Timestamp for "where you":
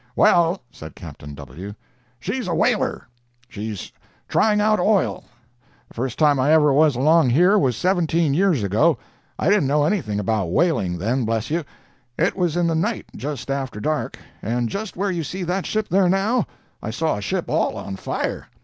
14.97-15.23